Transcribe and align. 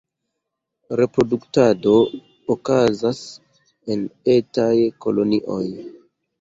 Reproduktado 1.01 1.93
okazas 2.55 3.21
en 3.95 4.05
etaj 4.37 4.75
kolonioj. 5.07 5.65